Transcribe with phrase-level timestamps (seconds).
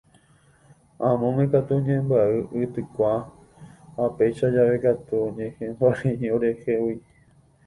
[1.09, 3.13] Amóme katu oñembyai y tykua
[3.95, 6.95] ha péicha jave katu oñehẽmbarei orehegui.